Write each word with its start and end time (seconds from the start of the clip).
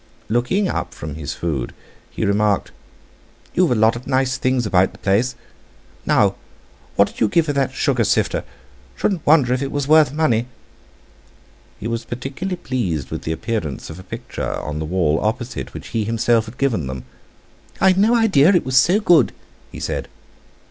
Looking 0.29 0.67
up 0.67 0.95
from 0.95 1.13
his 1.13 1.35
food, 1.35 1.75
he 2.09 2.25
remarked: 2.25 2.71
"You've 3.53 3.69
a 3.69 3.75
lot 3.75 3.95
of 3.95 4.07
nice 4.07 4.35
things 4.39 4.65
about 4.65 4.93
the 4.93 4.97
place. 4.97 5.35
Now, 6.07 6.33
what 6.95 7.07
did 7.07 7.19
you 7.19 7.27
give 7.27 7.45
for 7.45 7.53
that 7.53 7.71
sugar 7.71 8.03
sifter? 8.03 8.43
Shouldn't 8.95 9.23
wonder 9.27 9.53
if 9.53 9.61
it 9.61 9.71
was 9.71 9.87
worth 9.87 10.11
money!" 10.11 10.47
He 11.79 11.87
was 11.87 12.03
particularly 12.03 12.55
pleased 12.57 13.11
with 13.11 13.21
the 13.21 13.31
appearance 13.31 13.91
of 13.91 13.99
a 13.99 14.03
picture, 14.03 14.57
on 14.61 14.79
the 14.79 14.85
wall 14.85 15.19
opposite, 15.23 15.71
which 15.75 15.89
he 15.89 16.03
himself 16.03 16.45
had 16.45 16.57
given 16.57 16.87
them: 16.87 17.03
"I'd 17.79 17.99
no 17.99 18.15
idea 18.15 18.55
it 18.55 18.65
was 18.65 18.77
so 18.77 18.99
good!" 18.99 19.33
he 19.71 19.79
said. 19.79 20.07